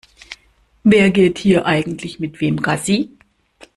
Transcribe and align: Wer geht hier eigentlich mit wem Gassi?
Wer 0.83 1.11
geht 1.11 1.37
hier 1.37 1.67
eigentlich 1.67 2.19
mit 2.19 2.41
wem 2.41 2.59
Gassi? 2.63 3.11